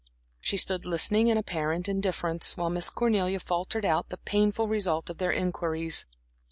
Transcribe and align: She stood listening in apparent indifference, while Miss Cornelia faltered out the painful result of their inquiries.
She 0.39 0.57
stood 0.57 0.83
listening 0.83 1.27
in 1.27 1.37
apparent 1.37 1.87
indifference, 1.87 2.57
while 2.57 2.71
Miss 2.71 2.89
Cornelia 2.89 3.39
faltered 3.39 3.85
out 3.85 4.09
the 4.09 4.17
painful 4.17 4.67
result 4.67 5.11
of 5.11 5.19
their 5.19 5.31
inquiries. 5.31 6.07